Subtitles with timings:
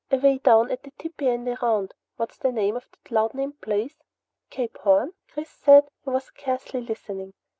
[0.09, 4.01] Away down at the tippy end around what's the name of that loud named place?"
[4.49, 5.89] "Cape Horn?" Chris said.
[6.03, 7.33] He was scarcely listening.